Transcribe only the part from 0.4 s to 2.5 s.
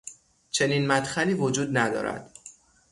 چنین مدخلی وجود ندارد